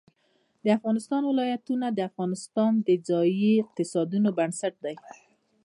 [0.63, 4.95] د افغانستان ولايتونه د افغانستان د ځایي اقتصادونو بنسټ دی.